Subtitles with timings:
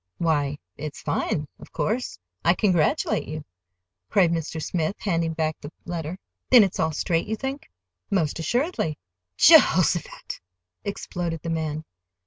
[0.17, 2.17] "Why, it's fine, of course.
[2.43, 3.45] I congratulate you,"
[4.09, 4.59] cried Mr.
[4.59, 6.17] Smith, handing back the letter.
[6.49, 7.69] "Then it's all straight, you think?"
[8.09, 8.97] "Most assuredly!"
[9.37, 10.39] "Je hos a phat!"
[10.83, 11.83] exploded the man.